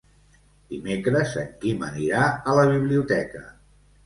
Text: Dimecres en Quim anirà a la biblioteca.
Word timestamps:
Dimecres 0.71 1.35
en 1.41 1.51
Quim 1.65 1.85
anirà 1.89 2.23
a 2.31 2.57
la 2.61 2.65
biblioteca. 2.73 3.45